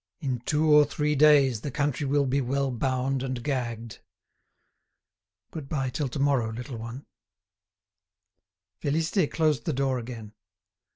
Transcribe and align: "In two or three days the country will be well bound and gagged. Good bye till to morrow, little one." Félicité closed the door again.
"In 0.19 0.39
two 0.47 0.67
or 0.67 0.83
three 0.83 1.13
days 1.13 1.61
the 1.61 1.69
country 1.69 2.07
will 2.07 2.25
be 2.25 2.41
well 2.41 2.71
bound 2.71 3.21
and 3.21 3.43
gagged. 3.43 3.99
Good 5.51 5.69
bye 5.69 5.91
till 5.91 6.07
to 6.07 6.17
morrow, 6.17 6.51
little 6.51 6.77
one." 6.77 7.05
Félicité 8.81 9.29
closed 9.29 9.65
the 9.65 9.73
door 9.73 9.99
again. 9.99 10.33